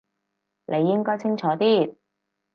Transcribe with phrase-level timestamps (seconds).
[0.65, 1.95] 你應該清楚啲